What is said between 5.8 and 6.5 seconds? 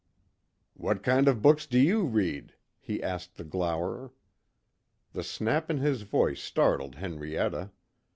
voice